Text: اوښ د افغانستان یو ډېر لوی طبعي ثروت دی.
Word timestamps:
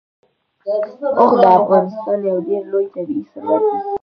اوښ 1.19 1.31
د 1.41 1.43
افغانستان 1.59 2.17
یو 2.29 2.37
ډېر 2.47 2.61
لوی 2.71 2.85
طبعي 2.93 3.21
ثروت 3.31 3.61
دی. 3.71 3.77